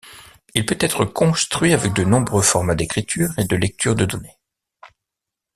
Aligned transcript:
Il 0.55 0.65
peut 0.65 0.77
être 0.79 1.05
construit 1.05 1.73
avec 1.73 1.93
de 1.93 2.03
nombreux 2.03 2.41
formats 2.41 2.73
d'écriture 2.73 3.29
et 3.37 3.45
de 3.45 3.55
lecture 3.55 3.93
de 3.93 4.05
données. 4.05 4.39